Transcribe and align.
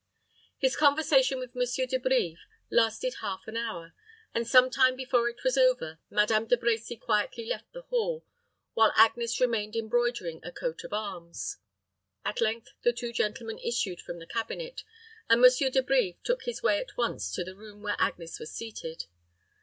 His 0.57 0.75
conversation 0.75 1.37
with 1.37 1.53
Monsieur 1.53 1.85
De 1.85 1.99
Brives 1.99 2.39
lasted 2.71 3.17
half 3.21 3.47
an 3.47 3.55
hour, 3.55 3.93
and 4.33 4.47
some 4.47 4.71
time 4.71 4.95
before 4.95 5.29
it 5.29 5.43
was 5.43 5.59
over, 5.59 5.99
Madame 6.09 6.47
De 6.47 6.57
Brecy 6.57 6.99
quietly 6.99 7.45
left 7.45 7.71
the 7.71 7.83
hall, 7.83 8.25
while 8.73 8.91
Agnes 8.95 9.39
remained 9.39 9.75
embroidering 9.75 10.39
a 10.43 10.51
coat 10.51 10.83
of 10.83 10.91
arms. 10.91 11.57
At 12.25 12.41
length 12.41 12.69
the 12.81 12.93
two 12.93 13.13
gentlemen 13.13 13.59
issued 13.59 14.01
from 14.01 14.17
the 14.17 14.25
cabinet, 14.25 14.83
and 15.29 15.39
Monsieur 15.39 15.69
De 15.69 15.83
Brives 15.83 16.17
took 16.23 16.45
his 16.45 16.63
way 16.63 16.79
at 16.79 16.97
once 16.97 17.31
to 17.35 17.43
the 17.43 17.55
room 17.55 17.83
where 17.83 17.95
Agnes 17.99 18.39
was 18.39 18.51
seated. 18.51 19.05